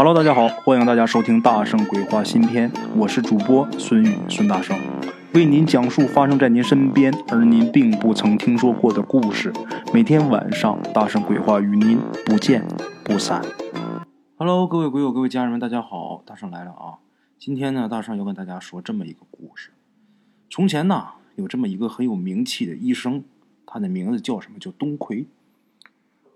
[0.00, 4.78] Hello，大家好，欢迎大家收听《大圣鬼话》新篇，我是主播孙宇，孙大圣
[5.34, 9.52] 为您讲述发生在您身边而您并不曾听说过的故事。
[9.92, 12.64] 每天晚上，《大圣鬼话》与您不见
[13.02, 13.42] 不散。
[14.36, 17.02] Hello，各位鬼友，各位家人们，大家好，大圣来了啊！
[17.36, 19.72] 今天呢，大圣要跟大家说这么一个故事。
[20.48, 23.24] 从前呢，有这么一个很有名气的医生，
[23.66, 24.60] 他的名字叫什么？
[24.60, 25.26] 叫东魁。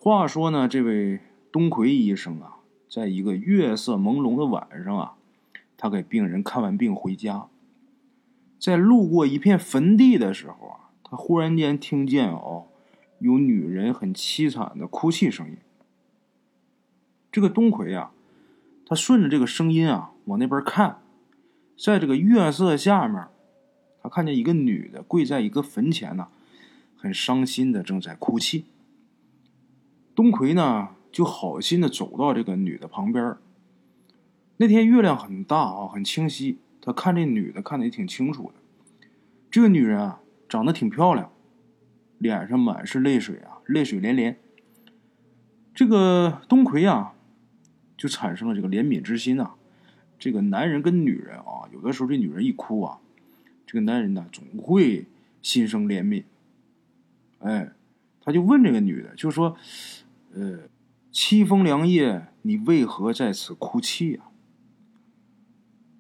[0.01, 1.21] 话说呢，这位
[1.53, 2.57] 东魁医生啊。
[2.93, 5.15] 在一个月色朦胧的晚上啊，
[5.79, 7.47] 他给病人看完病回家，
[8.59, 12.67] 在路过一片坟地的时候啊，他忽然间听见哦，
[13.19, 15.57] 有女人很凄惨的哭泣声音。
[17.31, 18.13] 这个东魁啊，
[18.85, 20.99] 他顺着这个声音啊往那边看，
[21.79, 23.27] 在这个月色下面，
[24.03, 26.29] 他看见一个女的跪在一个坟前呢，
[26.95, 28.67] 很伤心的正在哭泣。
[30.15, 30.91] 东魁呢？
[31.13, 33.37] 就好心的走到这个女的旁边
[34.57, 36.59] 那天月亮很大啊，很清晰。
[36.81, 38.55] 他看这女的看的也挺清楚的。
[39.51, 41.31] 这个女人啊，长得挺漂亮，
[42.19, 44.39] 脸上满是泪水啊，泪水连连。
[45.75, 47.15] 这个东魁啊，
[47.97, 49.55] 就产生了这个怜悯之心啊。
[50.19, 53.01] 这个男人跟女人啊，有的时候这女人一哭啊，
[53.67, 55.07] 这个男人呢总会
[55.43, 56.25] 心生怜悯。
[57.41, 57.73] 哎，
[58.21, 59.57] 他就问这个女的，就说，
[60.35, 60.61] 呃。
[61.13, 64.23] 凄风凉夜，你为何在此哭泣呀？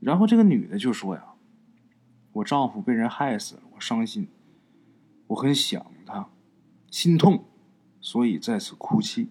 [0.00, 1.34] 然后这个女的就说呀
[2.32, 4.26] ：“我丈夫被人害死了，我伤心，
[5.26, 6.30] 我很想他，
[6.90, 7.44] 心痛，
[8.00, 9.28] 所以在此哭泣。”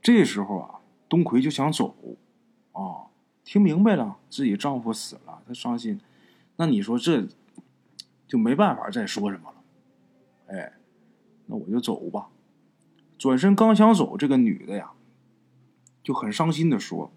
[0.00, 2.16] 这时候啊，东魁就想走，
[2.70, 3.10] 啊，
[3.42, 6.00] 听明白了，自己丈夫死了，她伤心，
[6.56, 7.26] 那你说这
[8.28, 9.64] 就没办法再说什么了，
[10.46, 10.74] 哎，
[11.46, 12.30] 那我就走吧。
[13.18, 14.90] 转身刚想走，这个女的呀，
[16.02, 17.10] 就很伤心的说：“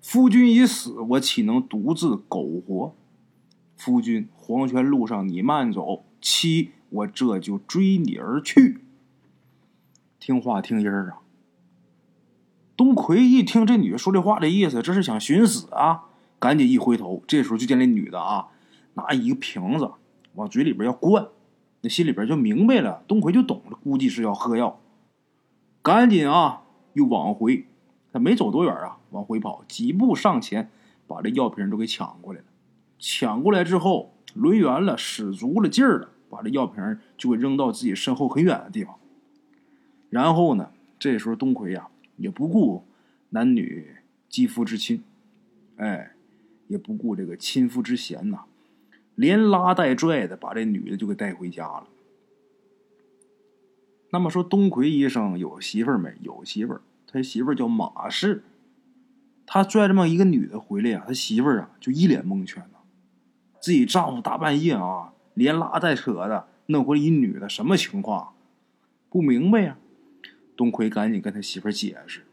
[0.00, 2.94] 夫君已死，我岂能独自苟活？
[3.76, 8.78] 夫君，黄泉路上你慢走，妻我这就追你而去。”
[10.20, 11.18] 听话听音儿啊！
[12.76, 16.04] 东魁一听这女的说这话的意思，这是想寻死啊！
[16.38, 18.48] 赶紧一回头，这时候就见那女的啊，
[18.94, 19.90] 拿一个瓶子
[20.34, 21.28] 往嘴里边要灌，
[21.82, 24.79] 那心里边就明白了，东魁就懂了，估计是要喝药。
[25.82, 27.66] 赶紧啊，又往回，
[28.12, 30.70] 他没走多远啊，往回跑，几步上前，
[31.06, 32.46] 把这药瓶都给抢过来了。
[32.98, 38.96] 抢过来之后，抡圆了，使足了劲儿了，把这药瓶就给扔到自己身后很远的地方。
[40.10, 42.84] 然后呢，这时候东魁呀，也不顾
[43.30, 43.96] 男女
[44.28, 45.02] 肌肤之亲，
[45.76, 46.10] 哎，
[46.68, 48.40] 也不顾这个亲夫之嫌呐，
[49.14, 51.84] 连拉带拽的把这女的就给带回家了。
[54.12, 56.14] 那么说，东魁医生有媳妇儿没？
[56.20, 58.44] 有媳妇儿，他媳妇儿叫马氏。
[59.46, 62.78] 他拽这么一个女的回来呀，他媳妇儿啊就一脸蒙圈呐。
[63.60, 68.32] 自己丈夫大半夜啊，连拉带扯的弄回来一女的，什么情况？
[69.08, 69.76] 不明白呀。
[70.56, 72.26] 东魁赶紧跟他媳妇儿解释，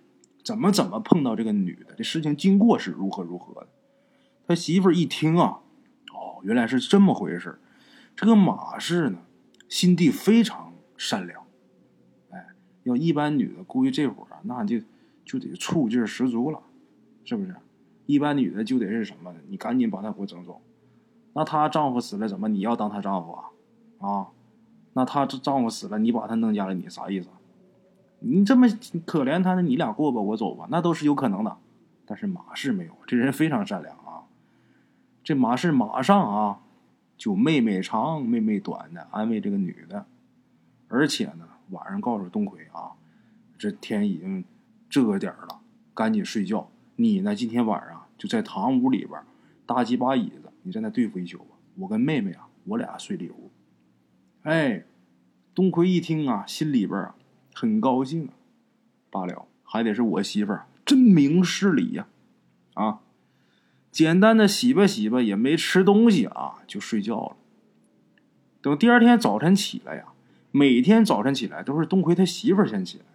[0.44, 3.68] 怎么怎么碰到这个女的，这事情经过是如何如何的。
[4.48, 5.60] 他媳妇儿一听啊，
[6.14, 7.60] 哦，原来是这么回事
[8.16, 9.20] 这个马氏呢，
[9.70, 11.47] 心地非常善良。
[12.88, 14.80] 要一般女的，估计这会儿啊，那就
[15.26, 16.62] 就得醋劲儿十足了，
[17.26, 17.54] 是不是？
[18.06, 19.36] 一般女的就得是什么？
[19.50, 20.62] 你赶紧把她给我整走。
[21.34, 23.50] 那她丈夫死了，怎么你要当她丈夫啊？
[24.00, 24.28] 啊？
[24.94, 27.28] 那她这丈夫死了，你把她弄家了，你啥意思？
[28.20, 28.66] 你这么
[29.06, 31.58] 可怜她，那你俩过吧，我走吧，那都是有可能的。
[32.06, 34.24] 但是马氏没有，这人非常善良啊。
[35.22, 36.62] 这马氏马上啊，
[37.18, 40.06] 就妹妹长妹妹短的安慰这个女的，
[40.88, 41.50] 而且呢。
[41.70, 42.92] 晚上告诉东魁啊，
[43.58, 44.44] 这天已经
[44.90, 45.60] 这个点了，
[45.94, 46.70] 赶紧睡觉。
[46.96, 49.22] 你呢，今天晚上就在堂屋里边
[49.66, 51.56] 搭几把椅子，你在那对付一宿吧。
[51.76, 53.52] 我跟妹妹啊，我俩睡里屋。
[54.44, 54.86] 哎，
[55.54, 57.16] 东魁一听啊，心里边啊
[57.54, 58.34] 很高兴啊。
[59.10, 62.08] 罢了，还得是我媳妇儿，真明事理呀。
[62.74, 63.02] 啊，
[63.92, 67.36] 简单的洗吧洗吧，也没吃东西啊，就睡觉了。
[68.62, 70.14] 等第二天早晨起来呀。
[70.58, 73.06] 每天早晨起来都是东魁他媳妇儿先起来，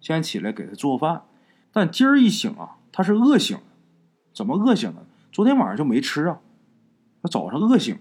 [0.00, 1.24] 先起来给他做饭。
[1.70, 3.62] 但今儿一醒啊，他是饿醒的。
[4.32, 5.04] 怎么饿醒了？
[5.30, 6.40] 昨天晚上就没吃啊。
[7.22, 7.98] 他早上饿醒，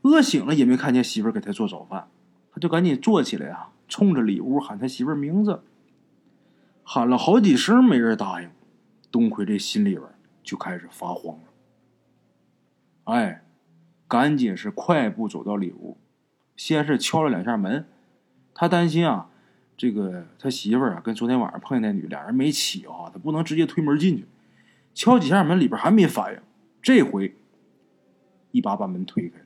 [0.00, 2.08] 饿醒了也没看见媳妇儿给他做早饭，
[2.50, 5.62] 他就赶紧坐起来啊，冲着里屋喊他媳妇儿名字。
[6.84, 8.48] 喊了好几声没人答应，
[9.10, 10.02] 东魁这心里边
[10.42, 11.44] 就开始发慌了。
[13.04, 13.44] 哎，
[14.08, 15.98] 赶紧是快步走到里屋。
[16.56, 17.86] 先是敲了两下门，
[18.54, 19.28] 他担心啊，
[19.76, 24.26] 这个他媳妇儿啊跟昨天晚上碰见那女俩人没起啊，他不能直接推门进去，
[24.94, 26.40] 敲几下门里边还没反应，
[26.80, 27.34] 这回
[28.52, 29.40] 一把把门推开，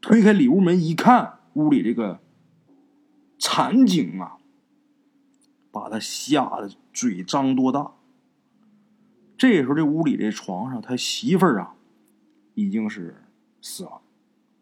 [0.00, 2.20] 推开里屋门一看，屋里这个
[3.38, 4.38] 惨景啊，
[5.70, 7.92] 把他吓得嘴张多大。
[9.36, 11.74] 这时候这屋里这床上他媳妇儿啊
[12.54, 13.22] 已经是
[13.60, 14.00] 死了，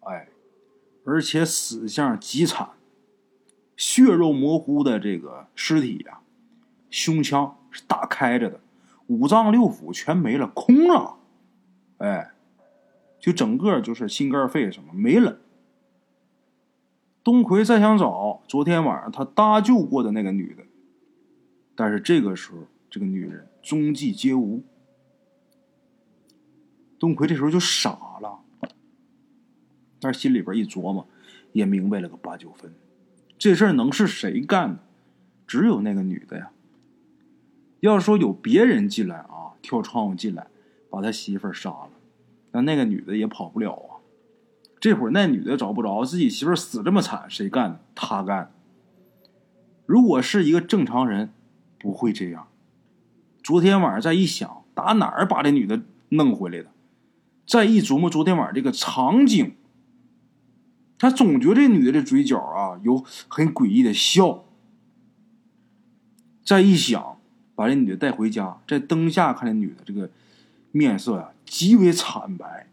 [0.00, 0.26] 哎，
[1.04, 2.70] 而且死相极惨。
[3.76, 6.20] 血肉模糊的这个尸体呀，
[6.90, 8.60] 胸腔是大开着的，
[9.08, 11.16] 五脏六腑全没了，空了，
[11.98, 12.30] 哎，
[13.18, 15.38] 就整个就是心肝肺什么没了。
[17.24, 20.62] 东奎再想找昨天晚上他搭救过的那个女的，
[21.74, 22.58] 但是这个时候
[22.88, 24.62] 这个女人踪迹皆无。
[27.00, 27.90] 东奎这时候就傻
[28.20, 28.43] 了，
[30.04, 31.08] 但心里边一琢磨，
[31.52, 32.70] 也明白了个八九分。
[33.38, 34.80] 这事儿能是谁干的？
[35.46, 36.50] 只有那个女的呀。
[37.80, 40.48] 要说有别人进来啊，跳窗户进来，
[40.90, 41.90] 把他媳妇杀了，
[42.52, 44.04] 那那个女的也跑不了啊。
[44.78, 47.80] 这会儿那女的找不着自己媳妇死这么惨，谁干的？
[47.94, 48.52] 他干。
[49.86, 51.32] 如果是一个正常人，
[51.78, 52.48] 不会这样。
[53.42, 55.80] 昨天晚上再一想，打哪儿把这女的
[56.10, 56.68] 弄回来的？
[57.46, 59.54] 再一琢磨昨天晚上这个场景。
[61.04, 64.42] 他总觉得这女的这嘴角啊有很诡异的笑。
[66.42, 67.20] 再一想，
[67.54, 70.08] 把这女的带回家，在灯下看这女的这个
[70.72, 72.70] 面色啊极为惨白，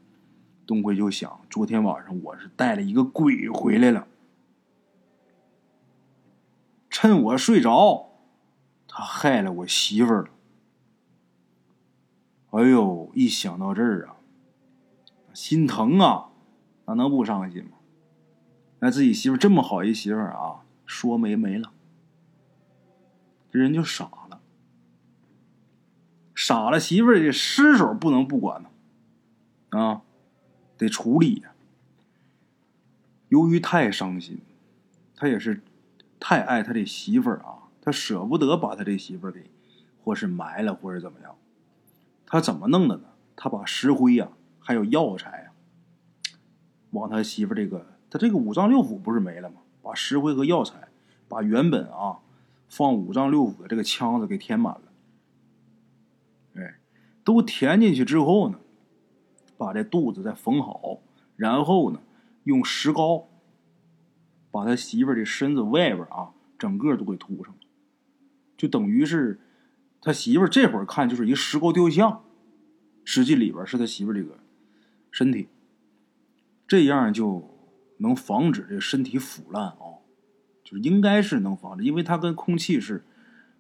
[0.66, 4.08] 东辉就想：昨天晚上我是带了一个鬼回来了，
[6.90, 8.12] 趁我睡着，
[8.88, 10.30] 他害了我媳妇儿了。
[12.52, 14.16] 哎呦，一想到这儿啊，
[15.34, 16.30] 心疼啊，
[16.86, 17.72] 哪能不伤心吗？
[18.84, 21.72] 那自己媳妇这么好一媳妇啊，说没没了，
[23.52, 24.42] 这人就傻了，
[26.34, 26.80] 傻了。
[26.80, 28.70] 媳妇儿这尸首不能不管呢，
[29.80, 30.02] 啊，
[30.78, 31.52] 得处理呀。
[33.30, 34.42] 由于太伤心，
[35.16, 35.62] 他也是
[36.20, 39.52] 太爱他这媳妇儿啊，他舍不得把他这媳妇儿给
[40.04, 41.38] 或是埋了，或者怎么样。
[42.26, 43.04] 他怎么弄的呢？
[43.36, 44.30] 他把石灰呀，
[44.60, 45.52] 还有药材呀，
[46.90, 47.91] 往他媳妇这个。
[48.12, 49.62] 他这个五脏六腑不是没了吗？
[49.82, 50.90] 把石灰和药材，
[51.28, 52.20] 把原本啊
[52.70, 54.82] 放五脏六腑的这个腔子给填满了。
[56.54, 56.76] 哎，
[57.24, 58.60] 都填进去之后呢，
[59.58, 61.00] 把这肚子再缝好，
[61.36, 62.02] 然后呢
[62.44, 63.30] 用石膏
[64.52, 67.56] 把他媳妇儿的身子外边啊整个都给涂上，
[68.56, 69.40] 就等于是
[70.02, 72.24] 他媳妇儿这会儿看就是一石膏雕像，
[73.04, 74.38] 实际里边是他媳妇儿这个
[75.10, 75.48] 身体，
[76.68, 77.50] 这样就。
[78.02, 80.02] 能防止这个身体腐烂啊，
[80.64, 83.04] 就是应该是能防止，因为它跟空气是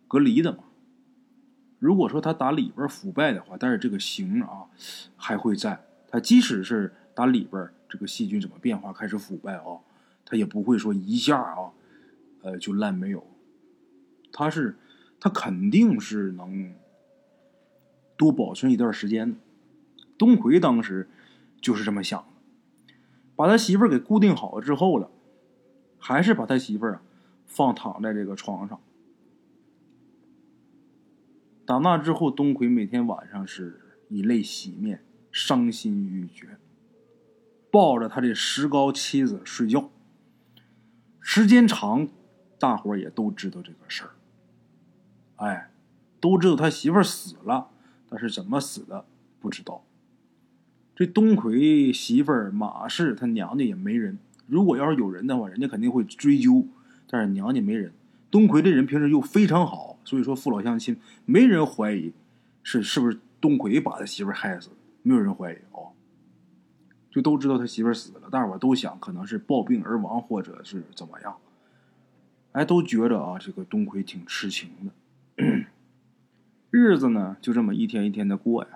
[0.08, 0.64] 隔离的嘛。
[1.80, 4.66] 如果说它打里边腐败的话，但是这个形啊
[5.16, 5.84] 还会在。
[6.08, 9.80] 它即使是打里边这个细菌怎么变化开始腐败啊，
[10.26, 11.72] 它也不会说一下啊
[12.42, 13.26] 呃就烂没有。
[14.32, 14.76] 它是
[15.20, 16.74] 它肯定是能
[18.18, 19.38] 多保存一段时间的。
[20.18, 21.10] 东魁当时
[21.62, 22.24] 就是这么想。
[23.42, 25.10] 把他媳妇儿给固定好了之后了，
[25.98, 27.02] 还是把他媳妇儿啊
[27.48, 28.80] 放躺在这个床上。
[31.66, 36.60] 打那之后，东奎每天晚上是以泪洗面，伤心欲绝，
[37.71, 39.90] 抱着他的石膏妻子睡觉。
[41.19, 42.07] 时间长，
[42.60, 44.12] 大伙也都知道这个事儿。
[45.38, 45.71] 哎，
[46.19, 47.71] 都知道他媳妇儿死了，
[48.07, 49.04] 但是怎么死的
[49.40, 49.83] 不知道。
[51.02, 54.20] 这东魁媳妇儿马氏，他娘家也没人。
[54.46, 56.64] 如果要是有人的话，人家肯定会追究。
[57.08, 57.92] 但是娘家没人，
[58.30, 62.14] 东魁这人平时又非常好，所以说父老乡亲没人怀疑
[62.62, 65.90] 是是不是东魁把他媳妇儿害死的，没有人怀疑哦。
[67.10, 71.36] 就都知道他媳妇儿死了，大伙都想可能是暴病而亡，或者是怎么样。
[72.52, 75.44] 哎，都觉着啊，这个东魁挺痴情的。
[76.70, 78.70] 日子呢，就这么一天一天的过呀。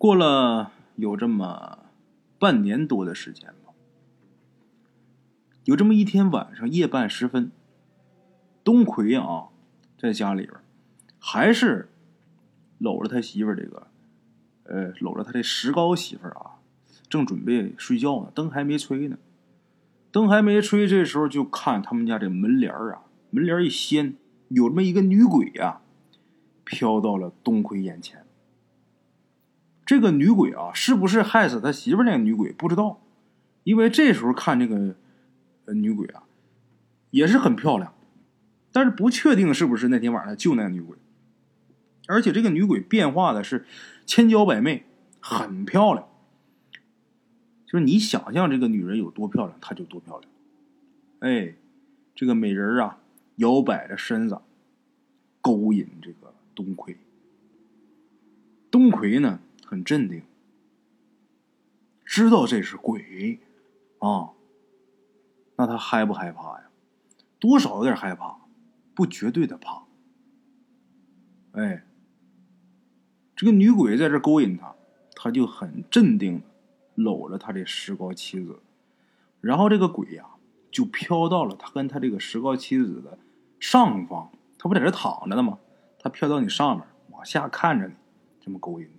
[0.00, 1.80] 过了有这么
[2.38, 3.74] 半年多的时间吧，
[5.64, 7.52] 有这么一天晚上夜半时分，
[8.64, 9.48] 东奎啊，
[9.98, 10.54] 在家里边
[11.18, 11.90] 还是
[12.78, 13.88] 搂着他媳妇儿这个，
[14.62, 16.56] 呃，搂着他这石膏媳妇儿啊，
[17.10, 19.18] 正准备睡觉呢，灯还没吹呢，
[20.10, 24.14] 灯还没吹，这时候就看他们家这门帘啊，门帘一掀，
[24.48, 25.82] 有这么一个女鬼呀，
[26.64, 28.24] 飘到了东奎眼前。
[29.90, 32.52] 这个女鬼啊，是不是害死他媳妇那个女鬼？
[32.52, 33.02] 不知道，
[33.64, 34.94] 因为这时候看这个
[35.74, 36.22] 女鬼啊，
[37.10, 37.92] 也是很漂亮，
[38.70, 40.96] 但是不确定是不是那天晚上救那个女鬼。
[42.06, 43.66] 而且这个女鬼变化的是
[44.06, 44.84] 千娇百媚，
[45.18, 46.06] 很漂亮。
[47.66, 50.30] 就是你想象这个女人有多漂亮，她就多漂亮。
[51.18, 51.56] 哎，
[52.14, 53.00] 这个美人啊，
[53.38, 54.38] 摇摆着身子，
[55.40, 56.96] 勾引这个东魁。
[58.70, 60.24] 东魁呢，很镇定，
[62.04, 63.38] 知道这是鬼
[64.00, 64.30] 啊，
[65.54, 66.70] 那他害不害怕呀？
[67.38, 68.40] 多少有点害怕，
[68.96, 69.84] 不绝对的怕。
[71.52, 71.84] 哎。
[73.36, 74.74] 这个女鬼在这勾引他，
[75.14, 76.44] 他就很镇定的
[76.96, 78.58] 搂着他这石膏妻子，
[79.40, 80.26] 然后这个鬼呀
[80.72, 83.20] 就飘到了他跟他这个石膏妻子的
[83.60, 85.60] 上方，他不在这躺着呢吗？
[86.00, 87.94] 他飘到你上面，往下看着你，
[88.40, 88.90] 这么勾引。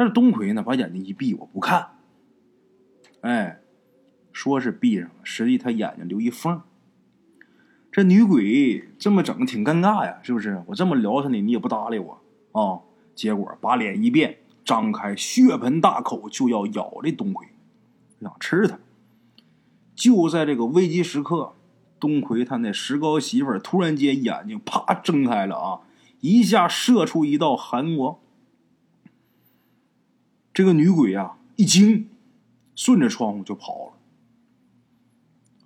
[0.00, 1.88] 但是东魁呢，把眼睛一闭，我不看。
[3.20, 3.60] 哎，
[4.32, 6.62] 说是闭上了，实际他眼睛留一缝。
[7.92, 10.62] 这女鬼这么整挺尴尬呀，是不是？
[10.68, 12.18] 我这么撩她你，你也不搭理我。
[12.52, 12.80] 啊！
[13.14, 17.48] 结果把脸一变，张开血盆大口就要咬这东魁，
[18.22, 18.78] 想吃他。
[19.94, 21.52] 就在这个危机时刻，
[21.98, 25.80] 东魁他那石膏媳妇突然间眼睛啪睁开了啊，
[26.20, 28.16] 一下射出一道寒光。
[30.52, 32.08] 这个女鬼啊一惊，
[32.74, 33.92] 顺着窗户就跑了。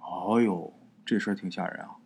[0.01, 0.73] 哎呦，
[1.05, 1.97] 这事儿挺吓人啊！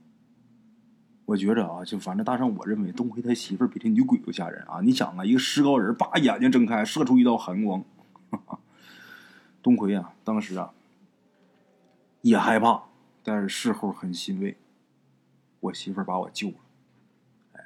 [1.25, 4.80] 我觉着啊，就反正大圣，我认为东辉他媳妇儿比这女鬼都吓人啊！
[4.80, 7.85] 你想啊，一个石膏人，把眼睛睁开，射出一道寒光。
[9.62, 10.73] 东魁啊，当时啊
[12.23, 12.85] 也害怕，
[13.23, 14.56] 但是事后很欣慰，
[15.61, 16.56] 我媳妇把我救了。
[17.52, 17.61] 哎，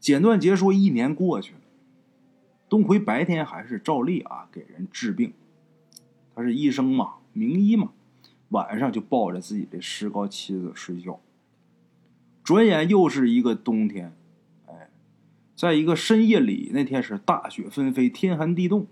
[0.00, 1.60] 简短结说，一年过去了，
[2.72, 5.34] 东魁白天还是照例啊给人治病，
[6.34, 7.90] 他是医生嘛，名医嘛，
[8.48, 11.20] 晚上就抱着自己的石膏妻子睡觉。
[12.42, 14.14] 转眼又是一个冬天，
[14.66, 14.88] 哎，
[15.54, 18.86] 在一个深夜里，那天是大雪纷飞，天寒地冻。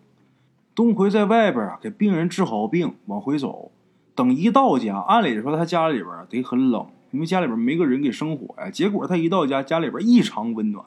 [0.74, 3.72] 东魁在外边啊，给病人治好病，往回走。
[4.14, 8.70] 等一到家，按理说他家里边得很冷，因为家里边没个人给生火呀。
[8.70, 10.84] 结果他一到家，家里边异常温暖。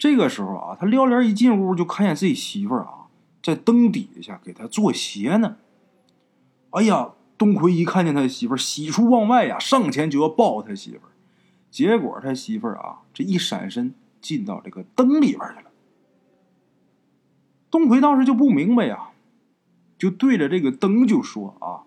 [0.00, 3.08] 这个时候啊，他撩帘一进屋，就看见自己媳妇儿啊，
[3.42, 5.58] 在灯底下给他做鞋呢。
[6.70, 11.12] 哎呀，东魁一看见他媳妇儿，喜出望外呀，上前就要抱他媳妇儿。
[11.70, 15.70] 结果他媳妇儿啊，这一闪身进到这个灯里边去了。
[17.70, 19.10] 东魁当时就不明白呀，
[19.98, 21.84] 就对着这个灯就说：“啊，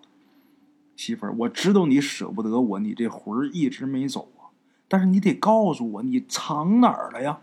[0.94, 4.54] 媳妇儿，我知道你舍不得我，你这魂儿一直没走啊。
[4.86, 7.40] 但是你得告诉我，你藏哪儿了呀？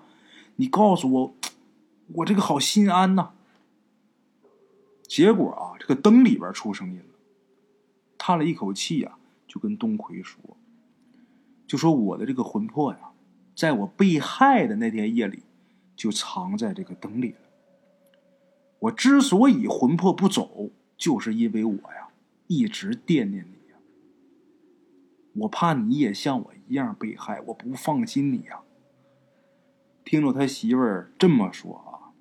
[0.61, 1.35] 你告诉我，
[2.17, 3.31] 我这个好心安呐。”
[5.09, 7.15] 结果啊，这个灯里边出声音了，
[8.15, 10.39] 叹了一口气呀，就跟东魁说。
[11.65, 13.11] 就说我的这个魂魄呀，
[13.55, 15.41] 在我被害的那天夜里，
[15.95, 17.39] 就藏在这个灯里了。
[18.77, 22.09] 我之所以魂魄不走，就是因为我呀，
[22.45, 23.77] 一直惦念你呀。
[25.33, 28.61] 我怕你也像我一样被害，我不放心你呀。
[30.03, 32.11] 听着他媳妇儿这么说啊，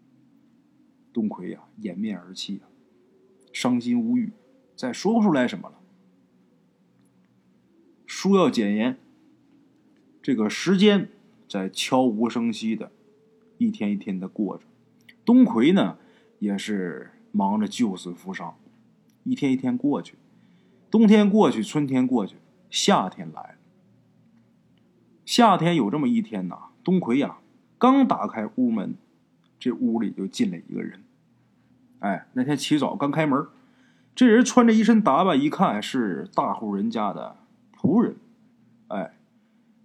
[1.13, 2.61] 东魁呀，掩面而泣，
[3.53, 4.33] 伤心无语，
[4.77, 5.81] 再说不出来什么了。
[8.07, 8.99] 书要简言。
[10.23, 11.09] 这个时间
[11.49, 12.93] 在悄无声息的，
[13.57, 14.65] 一天一天的过着。
[15.25, 15.97] 东魁呢，
[16.39, 18.57] 也是忙着救死扶伤。
[19.25, 20.17] 一天一天过去，
[20.91, 22.37] 冬天过去，春天过去，
[22.71, 23.59] 夏天来了。
[25.25, 27.39] 夏天有这么一天呐，东魁呀，
[27.81, 28.95] 刚打开屋门，
[29.59, 31.03] 这屋里就进来一个人。
[31.99, 33.47] 哎，那天起早刚开门，
[34.15, 37.39] 这人穿着一身打扮，一看是大户人家的
[37.75, 38.15] 仆人。
[38.87, 39.15] 哎。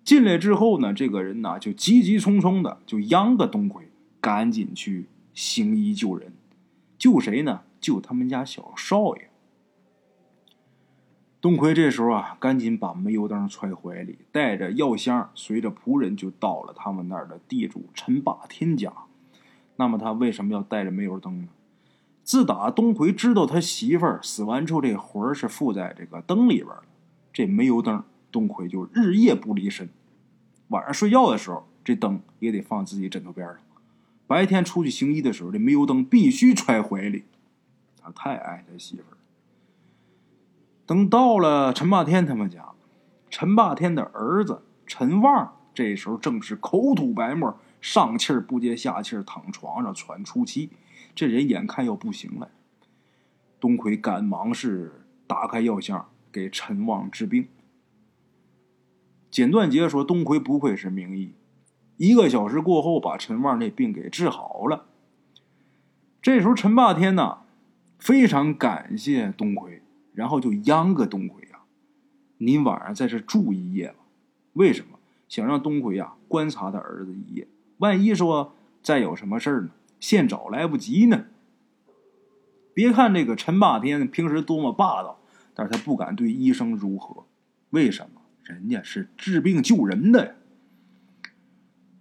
[0.03, 3.89] 进来之后呢，这个人呢就急急匆匆的就央个东魁
[4.21, 6.31] 赶紧去行医救人，
[6.95, 7.61] 救谁呢？
[7.81, 9.31] 救他们家小少爷。
[11.45, 18.91] 东奎这时候啊，赶紧把煤油灯揣怀里，带着药箱，随着仆人就到了他们那儿的地主陈霸天家。
[19.75, 21.49] 那么他为什么要带着煤油灯呢？
[22.23, 26.81] 自打东奎知道他媳妇儿死完之后，这魂儿是附在这个灯里边了，
[27.31, 28.03] 这煤油灯。
[28.31, 29.87] 东奎就日夜不离身，
[30.69, 33.57] 晚上睡觉的时候，这灯也得放自己枕头边上；
[34.25, 37.25] 白天出去行医的时候，这煤油灯必须揣怀里。
[38.01, 39.14] 他太爱他媳妇儿。
[40.85, 42.69] 等到了陈霸天他们家，
[43.29, 50.69] 陈霸天的儿子陈旺这时候正是口吐白沫，上气儿不接下气儿，躺床上喘粗气，
[51.15, 52.49] 这人眼看要不行了。
[53.59, 57.47] 东魁赶忙是打开药箱给陈旺治病。
[59.31, 61.33] 简断截说，东奎不愧是名医，
[61.97, 64.85] 一个小时过后把陈旺那病给治好了。
[66.21, 67.39] 这时候陈霸天呐，
[67.97, 69.81] 非常感谢东奎，
[70.15, 71.65] 然后就央个东魁啊，
[72.37, 73.97] 您晚上在这住一夜吧。
[74.53, 74.97] 为什么？
[75.27, 79.69] 想让东魁啊观察他儿子一夜，万一说再有什么事儿呢，
[79.99, 81.25] 现找来不及呢。
[82.73, 85.19] 别看这个陈霸天平时多么霸道，
[85.53, 87.25] 但是他不敢对医生如何。
[87.71, 88.21] 为什么？
[88.43, 90.35] 人家是治病救人的呀。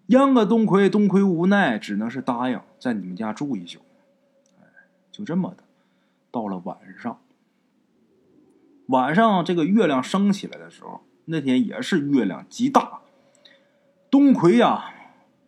[0.08, 3.78] 央个东魁，东魁无奈，只能是答应在你们家住一宿。
[4.60, 4.66] 哎，
[5.10, 5.64] 就这么的。
[6.30, 7.18] 到了晚上，
[8.86, 13.00] 晚上这个月亮升起来的时候，那天也是月亮极大。
[14.10, 14.92] 东奎呀，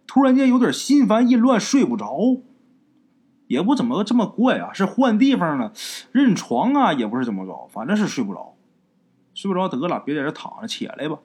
[0.06, 2.42] 突然间有点心烦意乱，睡不着。
[3.46, 5.72] 也不怎么这么过呀，是换地方了，
[6.10, 8.56] 认床啊，也不是怎么着，反正是睡不着，
[9.34, 11.20] 睡不着得了，别在这躺着，起来吧，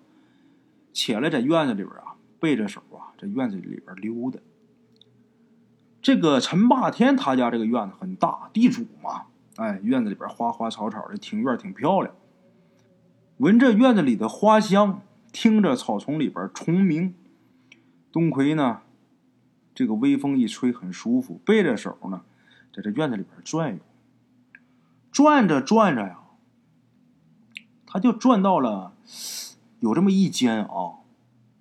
[0.94, 4.40] 起来在院子里边啊，背着手啊，在院子里边溜达。
[6.00, 9.24] 这个陈霸天他家这个院子很大，地主嘛，
[9.62, 12.16] 哎，院子里边花花草草的，庭院挺漂亮。
[13.38, 17.14] 闻着院子里的花香，听着草丛里边虫鸣，
[18.12, 18.82] 东魁呢？
[19.76, 21.40] 这个微风一吹，很舒服。
[21.46, 22.24] 背着手呢，
[22.76, 23.80] 在这院子里边转悠，
[25.12, 26.18] 转着转着呀，
[27.86, 28.94] 他就转到了
[29.80, 31.06] 有这么一间啊，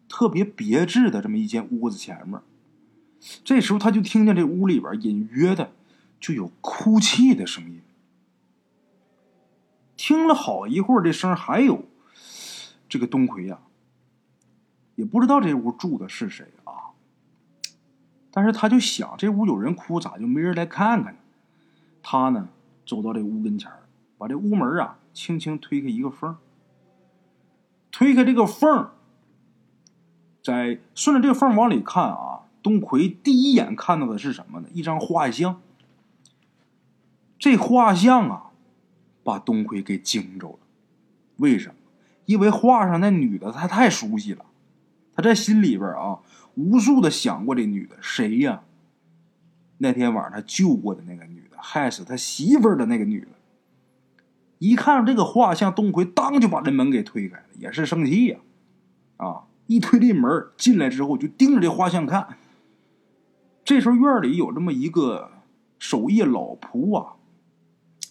[0.08, 2.40] 特别别致的这么一间屋子前面。
[3.44, 5.72] 这时候，他就听见这屋里边隐约的
[6.18, 7.82] 就有哭泣的声音。
[10.00, 11.84] 听了好一会儿，这声还有。
[12.88, 13.58] 这个东奎呀，
[14.94, 16.96] 也不知道这屋住的是谁啊。
[18.30, 21.20] 但是他就想，这屋有人哭，咋就没人来看看呢？
[22.02, 22.48] 他呢，
[22.86, 23.70] 走到这屋跟前
[24.16, 26.34] 把这屋门啊轻轻推开一个缝
[27.90, 28.88] 推开这个缝
[30.42, 34.68] 在顺着这个缝往里看啊，东奎第一眼看到的是什么呢？
[34.72, 35.60] 一张画像。
[37.38, 38.49] 这画像啊，
[39.22, 40.58] 把东魁给惊着了。
[41.36, 41.74] 为什么？
[42.26, 44.44] 因为画上那女的他太熟悉了，
[45.14, 46.20] 他在心里边啊。
[46.56, 48.62] 无数的想过这女的谁呀？
[49.78, 53.28] 那天晚上他救过的那个女的，害死他媳妇的那个女的。
[54.58, 58.38] 一看这个画像，东魁当就把这门给推开了，也是生气呀！
[59.16, 62.36] 啊，一推这门进来之后，就盯着这画像看。
[63.64, 65.30] 这时候院里有这么一个
[65.78, 67.14] 守夜老仆啊，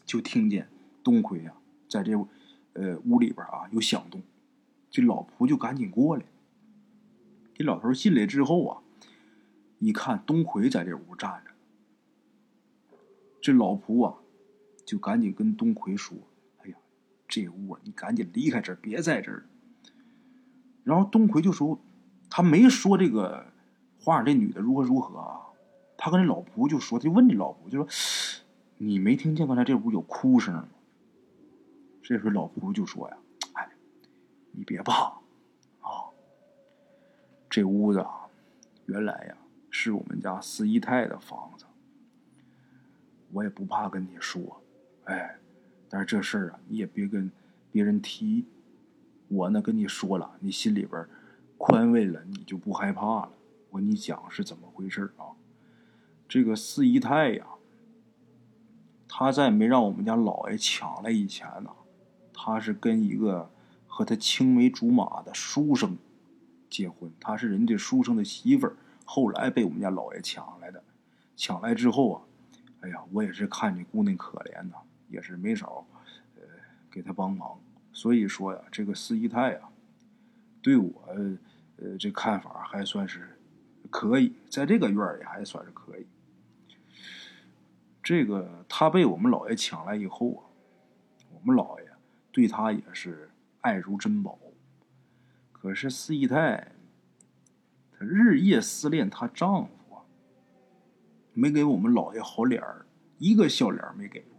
[0.06, 0.70] 就听见
[1.10, 1.56] 东奎啊
[1.88, 2.14] 在这
[2.74, 4.22] 呃屋里边啊有响动，
[4.92, 6.24] 这老仆就赶紧过来。
[7.56, 8.84] 这老头进来之后啊，
[9.80, 11.52] 一看东奎在这屋站着，
[13.42, 14.18] 这老仆啊，
[14.86, 16.16] 就赶紧跟东奎说
[16.64, 16.78] ：“哎呀，
[17.28, 19.50] 这屋啊，你赶紧离开这儿，别在这儿。”
[20.86, 21.82] 然后东奎就说
[22.30, 23.52] ：“他没说这个
[24.00, 25.42] 画上这女的如何如何啊。”
[25.98, 27.88] 他跟这老仆就说：“就问这老仆，就说
[28.78, 30.70] 你没听见刚才这屋有哭声吗？”
[32.10, 33.18] 这时候老仆就说：“呀，
[33.54, 33.70] 哎，
[34.52, 35.14] 你别怕。”
[35.80, 36.10] 啊
[37.48, 38.28] 这屋子啊，
[38.88, 39.38] 原来呀
[39.70, 41.68] 是我们家四姨太的房子。
[43.32, 44.60] 我也不怕跟你说，
[45.04, 45.38] 哎，
[45.88, 47.32] 但是这事儿啊，你也别跟
[47.72, 48.48] 别人提。
[49.28, 51.06] 我呢跟你说了，你心里边
[51.60, 53.32] 宽慰了，你就不害怕了。
[53.70, 55.38] 我跟你讲是怎么回事啊？
[56.28, 57.46] 这个四姨太呀，
[59.08, 61.70] 她在没让我们家老爷抢来以前呢，
[62.42, 63.50] 她是跟一个
[63.86, 65.98] 和她青梅竹马的书生。
[66.70, 70.82] 结婚，她是人家书生的媳妇儿，后来被我们家老爷抢来的。
[71.36, 72.22] 抢来之后啊，
[72.82, 74.76] 哎呀，我也是看这姑娘可怜呐，
[75.10, 75.86] 也是没少
[76.38, 76.42] 呃
[76.90, 77.60] 给她帮忙。
[77.92, 79.62] 所以说呀，这个四姨太呀，
[80.62, 80.94] 对我
[81.78, 83.38] 呃这看法还算是
[83.90, 86.06] 可以，在这个院里还算是可以。
[88.02, 90.42] 这个她被我们老爷抢来以后啊，
[91.34, 91.89] 我们老爷
[92.40, 94.40] 对她也是爱如珍宝。
[95.52, 96.72] 可是四姨太，
[97.92, 99.98] 她日夜思念她丈夫，
[101.34, 102.86] 没给我们老爷好脸儿，
[103.18, 104.30] 一个笑脸没给过。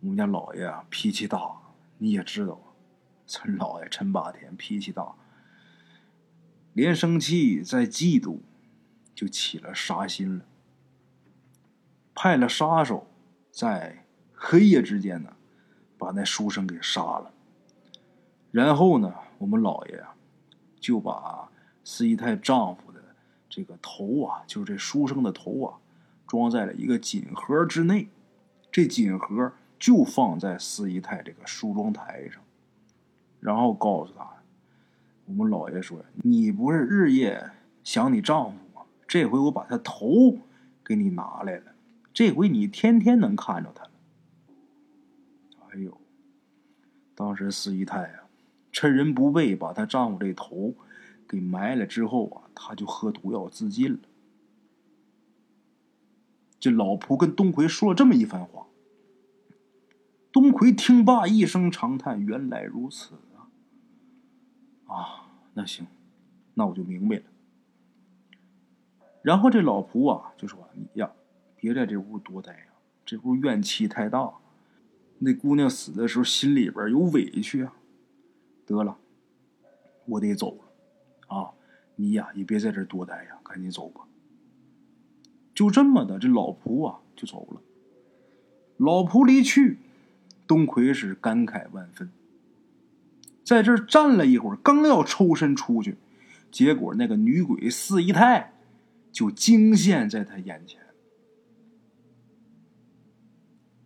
[0.00, 1.56] 我们家老爷，脾气大，
[1.98, 2.60] 你也知道，
[3.26, 5.14] 陈老爷陈霸天脾气大，
[6.74, 8.40] 连生气再嫉妒，
[9.14, 10.44] 就起了杀心了，
[12.14, 13.08] 派了杀手
[13.50, 15.35] 在黑夜之间呢，
[15.98, 17.30] 把那书生给杀了，
[18.50, 19.12] 然后呢。
[19.38, 20.14] 我们老爷啊，
[20.80, 21.46] 就把
[21.84, 22.98] 四姨太丈夫的
[23.50, 25.76] 这个头啊，就是这书生的头啊，
[26.26, 28.08] 装在了一个锦盒之内。
[28.72, 32.42] 这锦盒就放在四姨太这个梳妆台上，
[33.40, 34.26] 然后告诉他
[35.28, 37.50] ：“我们老爷说：“你不是日夜
[37.84, 38.86] 想你丈夫吗？
[39.06, 40.38] 这回我把他头
[40.82, 41.72] 给你拿来了，
[42.14, 43.85] 这回你天天能看着他。”
[45.76, 46.00] 哎呦，
[47.14, 48.24] 当时四姨太啊，
[48.72, 50.74] 趁人不备，把她丈夫这头
[51.28, 53.98] 给埋了之后啊，她就喝毒药自尽了。
[56.58, 58.66] 这老仆跟东奎说了这么一番话。
[60.32, 64.94] 东奎听罢一声长叹：“原来如此啊！
[64.94, 65.86] 啊，那行，
[66.54, 67.22] 那我就明白了。”
[69.20, 71.12] 然后这老仆啊就说：“你呀，
[71.56, 72.66] 别在这屋多待呀，
[73.04, 74.32] 这屋怨气太大。
[75.18, 77.74] 那姑娘死的时候心里边有委屈啊。
[78.64, 78.98] 得了，
[80.06, 81.50] 我得走了啊！
[81.96, 84.02] 你呀也别在这多待呀，赶紧走吧。”
[85.54, 87.60] 就这么的，这老仆啊就走了。
[88.76, 89.78] 老仆离去。
[90.48, 92.08] 东奎是感慨万分，
[93.42, 95.96] 在这站了一会儿，刚要抽身出去，
[96.52, 98.52] 结果那个女鬼四姨太
[99.10, 100.80] 就惊现在他眼前，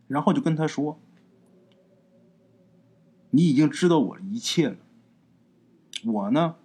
[0.06, 1.00] 然后就跟他说
[3.30, 4.76] ：“你已经知道我的一切了，
[6.04, 6.56] 我呢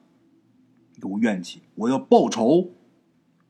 [1.02, 2.72] 有怨气，我要报仇，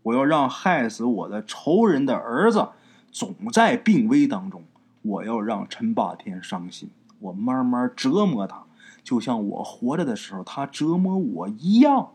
[0.04, 2.70] 我要让害死我的仇人的儿子
[3.12, 4.64] 总在病危当中。”
[5.06, 8.66] 我要让陈霸天伤心，我慢慢折磨他，
[9.04, 12.10] 就像我活着的时候他折磨我一样。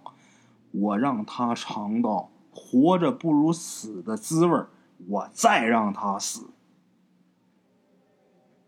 [0.73, 4.61] 我让他尝到活着不如死的滋味
[5.07, 6.51] 我再让他死。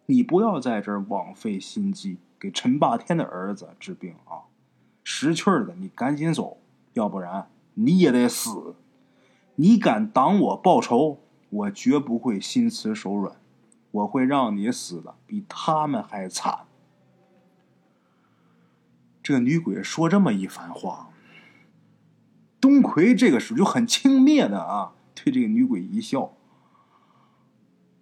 [0.07, 4.51] 你不要在这儿枉费心机给陈霸天的儿子治病啊！
[5.05, 6.59] 识趣儿的，你赶紧走，
[6.93, 8.75] 要不然你也得死。
[9.57, 13.37] 你敢挡我报仇，我绝不会心慈手软。
[13.93, 16.61] 我会让你死的比他们还惨。
[19.23, 21.11] 这女鬼说这么一番话，
[22.59, 26.33] 东魁这个时候就很轻蔑的啊，对这个女鬼一笑。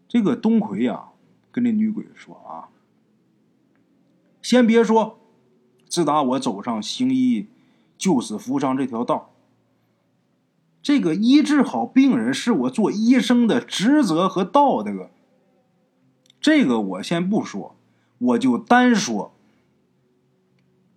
[0.07, 1.10] 这个东魁呀，
[1.51, 2.69] 跟这女鬼说啊，
[4.41, 5.19] 先别说，
[5.89, 7.47] 自打我走上行医
[7.99, 9.31] 救死扶伤这条道，
[10.83, 15.11] 这个医治好病人是我做医生的职责和道德。
[16.41, 17.77] 这个我先不说，
[18.17, 19.35] 我就单说，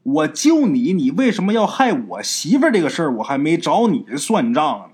[0.04, 2.72] 我救你，你为什么要害我媳妇儿？
[2.72, 4.86] 这个事儿我还没找你算账呢。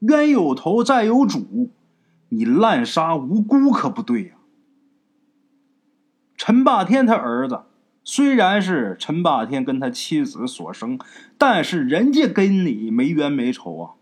[0.00, 1.70] 冤有头债有主，
[2.34, 4.34] 你滥杀无辜可不对呀。
[6.36, 7.62] 陈霸天他儿子
[8.02, 10.98] 虽然是陈霸天跟他妻子所生，
[11.38, 13.94] 但是人家跟你没冤没仇啊。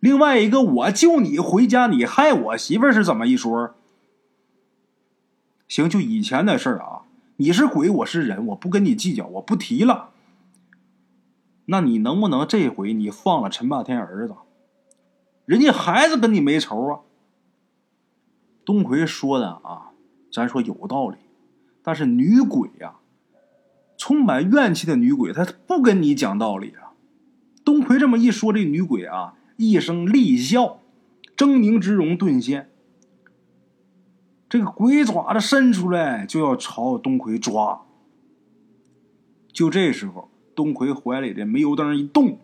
[0.00, 3.74] 另外一个，我救你回家，你害我媳妇儿是怎么一说？
[5.68, 7.02] 行，就以前的事儿啊，
[7.36, 10.10] 你是鬼，我是人，我不跟你计较，我不提了。
[11.66, 14.34] 那你能不能这回你放了陈霸天儿子？
[15.46, 17.00] 人家孩子跟你没仇啊。
[18.66, 19.92] 东奎说的啊，
[20.30, 21.16] 咱说有道理，
[21.82, 22.96] 但是女鬼呀，
[23.96, 26.92] 充满怨气的女鬼，她不跟你讲道理啊。
[27.64, 29.32] 东奎这么一说，这女鬼啊。
[29.58, 30.80] 一声厉笑，
[31.34, 32.68] 狰狞之容顿现。
[34.50, 37.80] 这个鬼爪子伸出来就要朝东奎抓。
[39.50, 42.38] 就这时候，东奎怀里的煤油灯一动，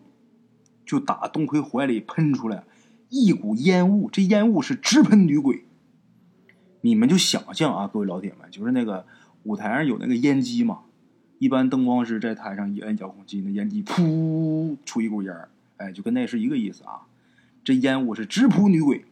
[0.83, 2.63] 就打东奎怀里喷出来
[3.09, 4.09] 一股烟雾。
[4.09, 5.65] 这烟雾是直喷女鬼。
[6.85, 9.05] 你们就想象啊，各位老铁们，就是那个
[9.43, 10.81] 舞台上有那个烟机嘛，
[11.39, 15.49] 一般灯光师在台上一摁遥控器，那烟机噗出一股烟儿。
[15.77, 17.07] 哎，就跟那是一个意思啊！
[17.63, 19.05] 这烟雾是直扑女鬼，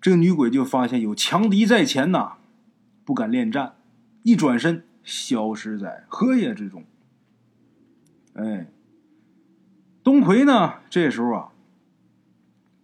[0.00, 2.34] 这个女鬼就发现有强敌在前呐，
[3.04, 3.74] 不敢恋战，
[4.22, 6.84] 一转身消失在荷叶之中。
[8.34, 8.66] 哎，
[10.04, 11.48] 东魁呢，这时候啊，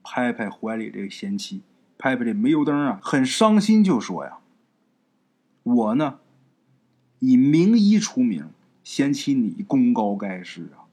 [0.03, 1.63] 拍拍怀里这个贤妻，
[2.03, 4.39] 拍拍这煤油灯啊，很伤心，就说呀
[5.63, 6.19] ：“我呢，
[7.21, 8.49] 以名医出名，
[8.83, 10.91] 嫌弃你功高盖世啊。”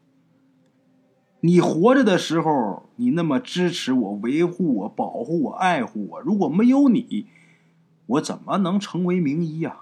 [1.41, 7.25] 你活着的时候，你那么支持我、维护我、保护我、爱护我，如果没有你，
[8.05, 9.79] 我怎么能成为名医呀？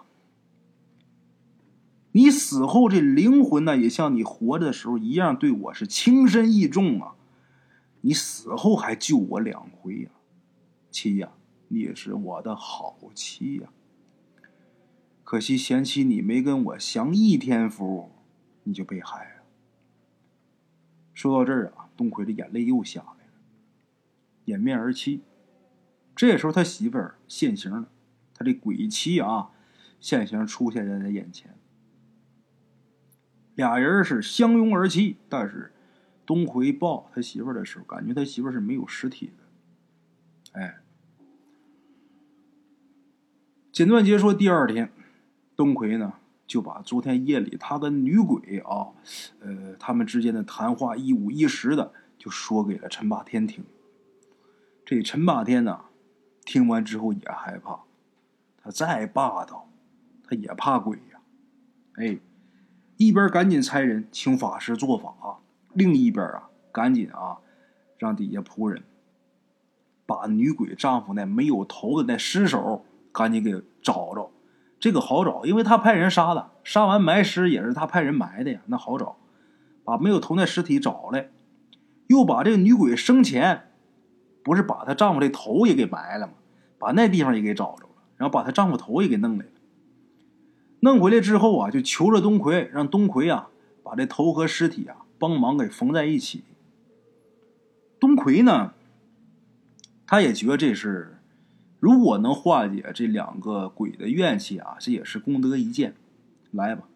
[2.14, 7.16] 你死后这灵魂呢，也像你活着的时候一样，对我是情深意重啊！
[8.00, 10.10] 你死后还救我两回呀，
[10.98, 11.32] 妻呀，
[11.68, 13.70] 你是我的好妻呀！
[15.24, 18.10] 可惜贤妻你没跟我享一天福，
[18.64, 19.44] 你就被害了。
[21.14, 23.34] 说到这儿啊，东奎的眼泪又下来了，
[24.46, 25.22] 掩面而泣。
[26.16, 27.92] 这时候他媳妇儿现形了，
[28.34, 29.52] 他这鬼妻啊，
[30.00, 31.54] 现形出现在他眼前。
[33.54, 35.18] 俩人是相拥而泣。
[35.30, 35.72] 但是
[36.26, 39.44] 东奎抱他媳妇儿的时候，感觉他媳妇儿是没有尸体的。
[40.54, 40.78] 哎，
[43.78, 44.92] 简短截说，第二天，
[45.56, 46.14] 东奎呢
[46.48, 48.90] 就把昨天夜里他跟女鬼啊，
[49.40, 53.64] 呃，他们之间的谈话一五一十的就说给了陈霸天听。
[54.84, 55.82] 这陈霸天呢，
[56.44, 57.82] 听完之后也害怕，
[58.64, 59.70] 他再霸道，
[60.28, 61.20] 他也怕鬼呀。
[61.98, 62.18] 哎，
[62.96, 65.38] 一边赶紧差人请法师做法，
[65.74, 67.38] 另一边啊，赶紧啊，
[68.00, 68.82] 让底下仆人
[70.08, 72.84] 把女鬼丈夫那没有头的那尸首。
[73.18, 73.52] 赶紧给
[73.82, 74.32] 找着，
[74.80, 79.18] 这个好找，因为他派人杀的，杀完埋尸也是他派人埋的呀，那好找。
[79.84, 81.32] 把没有头那尸体找来，
[82.06, 83.72] 又把这个女鬼生前
[84.44, 86.34] 不是把她丈夫的头也给埋了吗？
[86.78, 89.52] 把那地方也给找着了，然后把她丈夫头也给弄来了。
[90.82, 93.50] 弄回来之后啊，就求着东魁，让东魁啊
[93.82, 96.44] 把这头和尸体啊帮忙给缝在一起。
[98.00, 98.74] 东魁呢，
[100.06, 101.17] 他也觉得这是。
[101.80, 105.96] 如果能化解这两个鬼的怨气啊，这也是功德一件。
[106.52, 106.88] 来吧，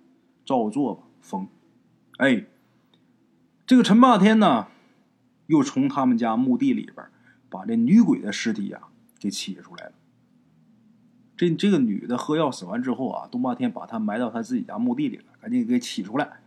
[0.45, 1.47] 照做吧，封。
[2.17, 2.45] 哎，
[3.67, 4.67] 这个陈霸天呢，
[5.47, 7.05] 又从他们家墓地里边
[7.49, 8.83] 把这女鬼的尸体呀
[9.19, 9.91] 给起出来了。
[11.35, 16.39] 这这个女的喝药死完之后啊，东霸天把她埋到他自己家墓地里了，赶紧给起出来。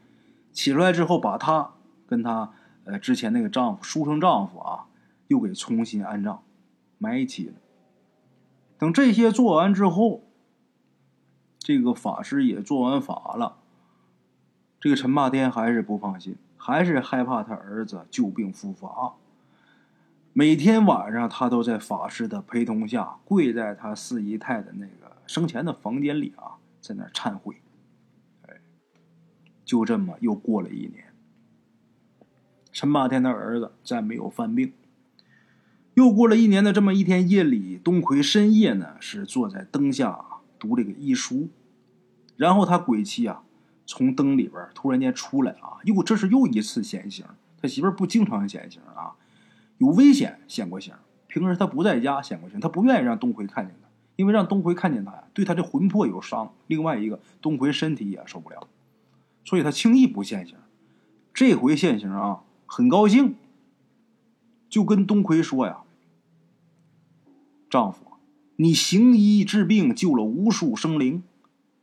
[0.52, 1.74] 起出来之后，把她
[2.06, 2.52] 跟她
[2.84, 4.86] 呃之前那个丈夫书生丈夫啊，
[5.28, 6.42] 又给重新安葬，
[6.98, 7.54] 埋一起了。
[8.84, 10.24] 等这些做完之后，
[11.58, 13.56] 这个法师也做完法了。
[14.78, 19.14] 这个陈霸天还是不放心，还是害怕他儿子旧病复发。
[20.34, 27.62] 每天晚上，他都在法师的陪同下，跪在他四姨太的那个生前的房间里啊，在那忏悔。
[28.42, 28.60] 哎，
[29.64, 31.06] 就这么又过了一年。
[32.70, 34.74] 陈霸天的儿子再没有犯病。
[35.94, 40.24] 又过了一年的这么一天夜里，东奎深夜呢是坐在灯下
[40.58, 41.48] 读这个医书，
[42.36, 43.44] 然后他鬼妻啊
[43.86, 47.24] 从灯里边突然间出来啊，又这是又一次显形。
[47.62, 49.14] 他媳妇不经常显形啊，
[49.78, 50.92] 有危险显过形。
[51.28, 56.52] 平时他不在家显过形，他不愿意让东奎看见他，因为让东奎看见他呀，对他的魂魄有伤。
[56.66, 58.66] 另外一个，东奎身体也受不了，
[59.44, 60.56] 所以他轻易不现形。
[61.32, 63.36] 这回现形啊，很高兴，
[64.68, 65.82] 就跟东魁说呀。
[67.74, 68.04] 丈夫，
[68.54, 71.24] 你行医治病，救了无数生灵，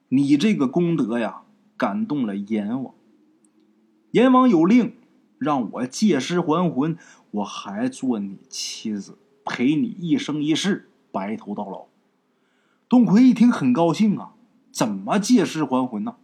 [0.07, 1.41] 你这个功德呀，
[1.75, 2.93] 感动了阎王。
[4.11, 4.93] 阎王有令，
[5.37, 6.97] 让我借尸还魂，
[7.31, 11.87] 我还做你妻子，陪你一生一世，白头到老。
[12.87, 14.35] 东奎一听很高兴啊，
[14.71, 16.15] 怎么借尸还魂呢？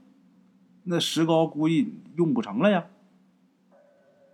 [0.86, 2.86] 那石膏估计用不成了呀。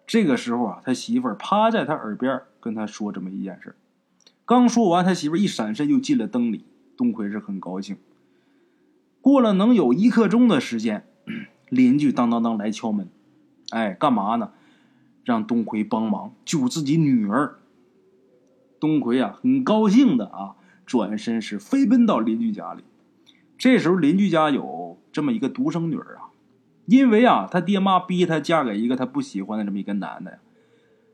[0.06, 3.76] 这个时候啊，他媳妇趴在他耳边跟他说这么一件事。
[4.45, 6.65] 刚说完，他媳妇一闪身就进了灯里。
[6.95, 7.97] 东奎是很高兴。
[9.21, 11.06] 过了能有一刻钟的时间，
[11.69, 13.08] 邻居当当当来敲门。
[13.71, 14.51] 哎，干嘛呢？
[15.23, 17.60] 让东奎帮忙救自己女儿。
[18.79, 22.84] 东奎啊，很高兴的啊，转身是飞奔到邻居家里。
[23.58, 26.36] 这时候邻居家有这么一个独生女儿啊，
[26.86, 30.39] 因为啊，他爹妈逼他嫁给一个他不喜欢的这么一个男的。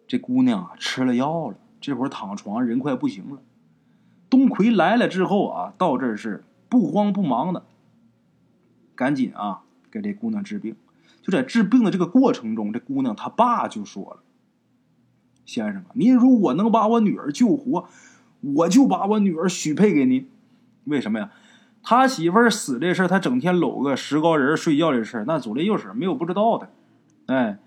[0.07, 1.57] 这姑娘啊，吃了药了。
[1.81, 3.39] 这会儿躺床，人快不行了。
[4.29, 7.63] 东奎来了之后啊，到这儿是不慌不忙的，
[8.95, 10.75] 赶紧啊给这姑娘治病。
[11.21, 14.19] 就在治病的这个过程中，这姑娘她爸就说了
[15.45, 17.87] ：“先生啊，您如果能把我女儿救活，
[18.41, 20.29] 我就把我女儿许配给您。
[20.83, 21.31] 为什么呀？
[21.81, 26.69] 他媳妇儿死这事儿，他整天搂个石膏人睡觉这事儿，那左邻右舍没有不知道的。
[27.27, 27.59] 哎。”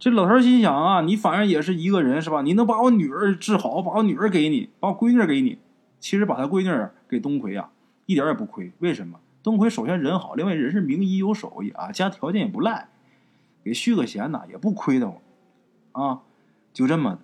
[0.00, 2.40] 这老头心想啊，你反正也是一个人是吧？
[2.40, 5.58] 你能把我女儿治好，把我女儿给你，把我闺女给你。
[6.00, 7.70] 其实把他闺女给东奎啊，
[8.06, 8.72] 一点也不亏。
[8.78, 9.20] 为什么？
[9.42, 12.88] 东奎首先人好，另外人是名医有手艺啊，家条件也不赖，
[13.62, 15.20] 给续个弦呐也不亏的慌。
[15.92, 16.20] 啊，
[16.72, 17.18] 就这么，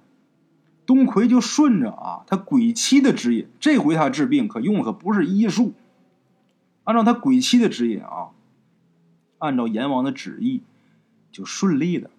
[0.84, 5.72] 东奎就顺着啊他鬼妻的指引，这回他治病可用可不是医术，
[6.84, 8.32] 按照他鬼妻的指引啊，
[9.38, 10.60] 按照阎王的旨意，
[11.32, 12.10] 就顺利的。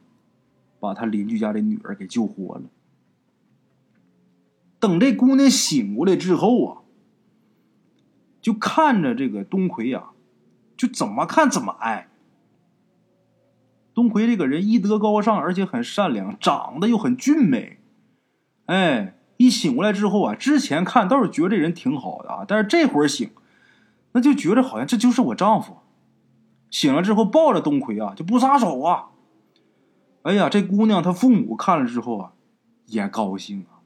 [0.79, 2.63] 把他邻居家的女儿给救活了。
[4.79, 6.81] 等这姑娘醒过来之后啊，
[8.41, 10.11] 就看着这个东奎呀，
[10.77, 12.09] 就怎么看怎么爱。
[13.95, 17.79] 东奎这个人医德高尚，而且很善良，长得又很俊美。
[18.67, 23.31] 哎，一醒过来之后啊，之前看倒是觉得这人挺好的啊，但是这会儿醒，
[24.11, 25.77] 那就觉得好像这就是我丈夫。
[26.69, 29.07] 醒了之后抱着东奎啊，就不撒手啊。
[30.27, 32.33] 哎呀，这姑娘她父母看了之后啊，
[32.87, 33.79] 也高兴啊，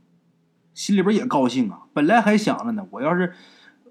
[0.73, 1.83] 心里边也高兴啊。
[1.93, 3.31] 本来还想着呢，我要是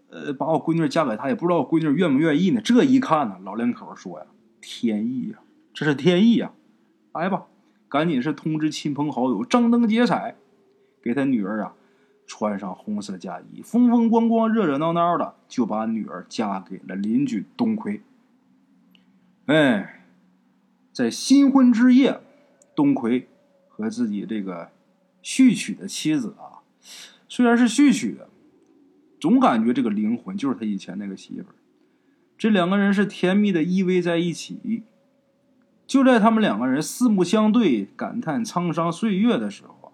[0.09, 2.61] 呃把我闺女嫁给他，也不知道我闺女愿不愿意呢。
[2.61, 4.27] 这一看呢，老两口说呀，
[4.61, 5.39] 天意呀，
[5.73, 6.51] 这是天意呀。
[7.13, 7.45] 来吧，
[7.89, 10.35] 赶紧是通知亲朋好友，张灯结彩，
[11.01, 11.75] 给他女儿啊
[12.27, 18.03] 穿上红色嫁衣，风风光光、热热闹闹的就把女儿嫁给了邻居东魁。
[19.47, 20.03] 哎，
[20.93, 22.21] 在新婚之夜。
[22.81, 23.29] 东奎
[23.69, 24.71] 和自己这个
[25.21, 26.65] 续娶的妻子啊，
[27.29, 28.31] 虽然是续娶的，
[29.21, 31.55] 总感觉这个灵魂就是他以前那个媳妇儿。
[32.39, 34.83] 这两个人是甜蜜的依偎在一起。
[35.87, 39.93] 就在他们两个人四目相对、感叹沧桑岁月的时候啊，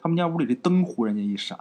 [0.00, 1.60] 他们家屋里的灯忽然间一闪。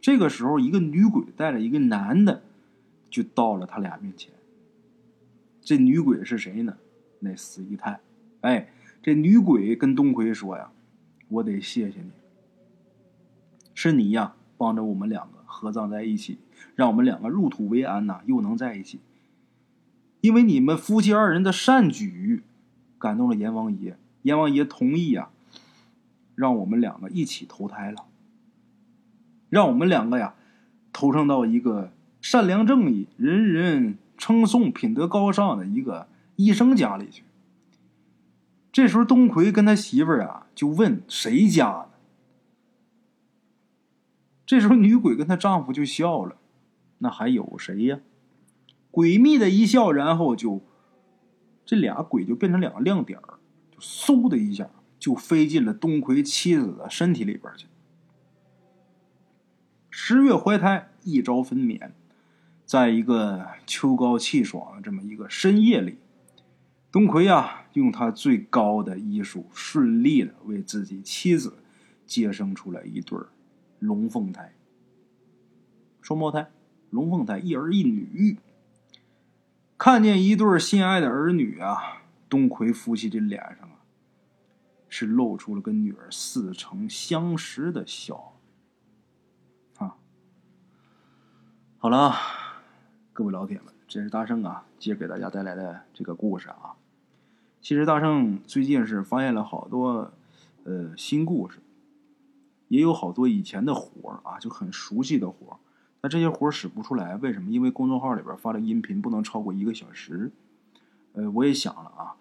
[0.00, 2.42] 这个时候，一个女鬼带着一个男的
[3.10, 4.32] 就到了他俩面前。
[5.66, 6.76] 这女鬼是谁呢？
[7.18, 7.98] 那死姨太。
[8.42, 8.68] 哎，
[9.02, 10.70] 这女鬼跟东奎说呀
[11.26, 12.12] ：“我得谢谢你，
[13.74, 16.38] 是你呀，帮着我们两个合葬在一起，
[16.76, 19.00] 让我们两个入土为安呐，又能在一起。
[20.20, 22.44] 因为你们夫妻二人的善举，
[22.96, 25.30] 感动了阎王爷，阎王爷同意呀，
[26.36, 28.04] 让我们两个一起投胎了，
[29.50, 30.36] 让我们两个呀，
[30.92, 37.24] 投生到一个善良正义、人人。”称颂品德高尚的一个医生家里去。
[38.72, 41.88] 这时候，东奎跟他媳妇儿啊就问谁家呢？
[44.44, 46.36] 这时候，女鬼跟她丈夫就笑了，
[46.98, 48.00] 那还有谁呀？
[48.92, 50.62] 诡秘的一笑，然后就
[51.64, 53.38] 这俩鬼就变成两个亮点儿，
[53.70, 57.66] 就嗖的一下就飞进了东奎妻子的身体里边去。
[59.90, 61.90] 十月怀胎，一朝分娩。
[62.66, 65.98] 在一个秋高气爽的这么一个深夜里，
[66.90, 71.58] 东奎啊，用他最高的医术，顺利的为自己妻子
[72.04, 73.16] 接生出来一对
[73.78, 74.52] 龙凤胎，
[76.02, 76.50] 双胞胎，
[76.90, 78.38] 龙凤胎，一儿一女。
[79.78, 83.78] 看见一对心爱的儿女啊，东奎夫妻这脸上啊，
[84.88, 88.40] 是露出了跟女儿似曾相识的笑。
[89.76, 89.98] 啊，
[91.78, 92.16] 好了。
[93.16, 96.76] 各位老铁们，这是大圣啊，接着给大家带来的这个故事啊。
[97.62, 100.12] 其实大圣最近是发现了好多
[100.64, 101.60] 呃新故事，
[102.68, 105.56] 也有好多以前的活儿啊，就很熟悉的活儿。
[106.02, 107.50] 那这些活儿使不出来，为什么？
[107.50, 110.30] 因为公众号里边发的音频不能超过一个小时。
[111.14, 112.16] 呃，我也想了啊，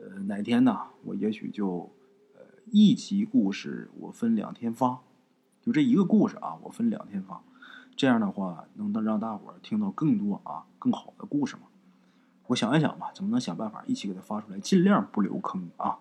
[0.00, 1.88] 呃，哪天呢，我也许就
[2.34, 2.40] 呃
[2.72, 4.98] 一集故事我分两天发，
[5.62, 7.40] 就这一个故事啊，我分两天发。
[8.00, 11.64] 这样的话，能让大伙儿听到更多啊更好的故事吗？
[12.46, 15.98] 我想一想吧，怎么能想办法一起给他发出来，尽量不留坑啊！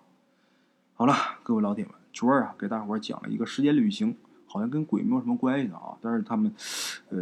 [0.93, 6.55] 好了，各位老铁们，昨儿啊给大伙儿讲了一个时间旅行，好像跟鬼没有什么关系的啊，但是他们
[7.09, 7.17] 呃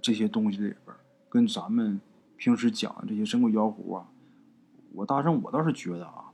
[0.00, 0.96] 这些东西里边
[1.28, 2.00] 跟咱们
[2.36, 4.06] 平时讲的这些神鬼妖狐啊，
[4.92, 6.30] 我大圣我倒是觉得啊，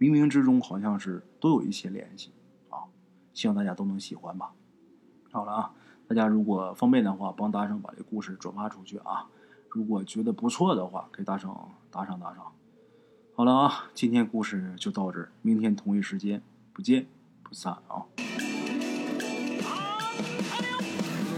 [0.00, 2.32] 冥冥之中好像是都有一些联系
[2.70, 2.90] 啊，
[3.32, 4.50] 希望大家都能喜欢吧。
[5.30, 5.74] 好了啊。
[6.14, 9.26] 大家如果方便的话，帮大圣把这故事转发出去啊！
[9.68, 11.52] 如果觉得不错的话，给大圣
[11.90, 12.52] 打赏打赏。
[13.34, 16.40] 好了啊，今天故事就到这儿，明天同一时间
[16.72, 17.06] 不见
[17.42, 18.06] 不散啊！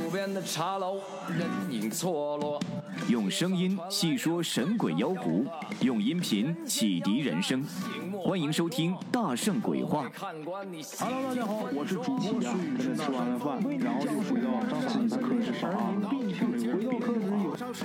[0.04, 2.60] 路边的茶楼，人影错落。
[3.08, 5.46] 用声音细说神鬼妖狐，
[5.80, 7.64] 用音频启迪人生。
[8.22, 10.08] 欢迎收听《大圣鬼话》。
[10.98, 14.48] Hello，大家好，我是主播孙宇，跟吃完了饭，然后就回到
[14.78, 16.00] 自己的课室上啊，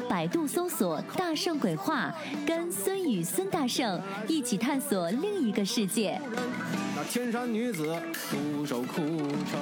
[0.10, 2.14] 百度搜索“大圣鬼话”，
[2.46, 6.20] 跟孙宇、孙大圣一起探索另一个世界。
[6.96, 7.96] 那天山女子
[8.30, 9.60] 独守枯城，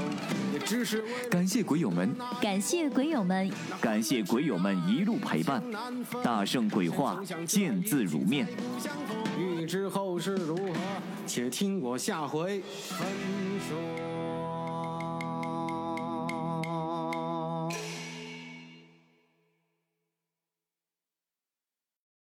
[0.53, 3.51] 也只是感谢鬼友们，感谢鬼友们，
[3.81, 5.63] 感谢鬼友们一路陪伴。
[6.23, 8.47] 大圣鬼话，见字如面。
[9.69, 10.73] 知后事如何，
[11.27, 13.07] 且听我下回分
[13.69, 14.08] 说。